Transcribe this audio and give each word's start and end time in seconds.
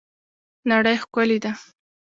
نړۍ 0.69 0.95
ښکلې 1.01 1.37
ده 1.43 1.51